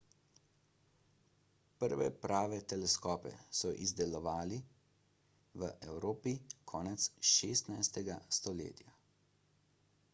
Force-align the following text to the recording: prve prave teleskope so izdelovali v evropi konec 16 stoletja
prve 1.81 2.05
prave 2.21 2.57
teleskope 2.71 3.33
so 3.57 3.73
izdelovali 3.87 4.57
v 5.63 5.69
evropi 5.91 6.33
konec 6.73 7.05
16 7.33 8.09
stoletja 8.39 8.89